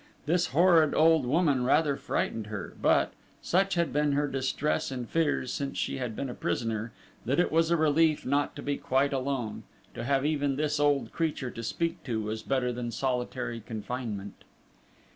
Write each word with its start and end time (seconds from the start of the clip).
This 0.25 0.47
horrid 0.47 0.95
old 0.95 1.27
woman 1.27 1.63
rather 1.63 1.95
frightened 1.95 2.47
her; 2.47 2.73
but, 2.81 3.13
such 3.43 3.75
had 3.75 3.93
been 3.93 4.13
her 4.13 4.27
distress 4.27 4.89
and 4.89 5.07
fears 5.07 5.53
since 5.53 5.77
she 5.77 5.97
had 5.97 6.15
been 6.15 6.27
a 6.27 6.33
prisoner, 6.33 6.91
that 7.25 7.39
it 7.39 7.51
was 7.51 7.69
a 7.69 7.77
relief 7.77 8.25
not 8.25 8.55
to 8.55 8.63
be 8.63 8.77
quite 8.77 9.13
alone; 9.13 9.61
to 9.93 10.03
have 10.03 10.25
even 10.25 10.55
this 10.55 10.79
old 10.79 11.11
creature 11.11 11.51
to 11.51 11.61
speak 11.61 12.03
to 12.05 12.19
was 12.19 12.41
better 12.41 12.73
than 12.73 12.89
solitary 12.89 13.59
confinement. 13.59 14.43